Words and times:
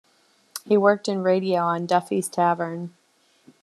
He 0.65 0.77
worked 0.77 1.07
in 1.07 1.21
radio, 1.21 1.61
on 1.61 1.85
Duffy's 1.85 2.27
Tavern. 2.27 2.95